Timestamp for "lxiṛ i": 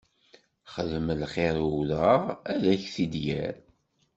1.21-1.67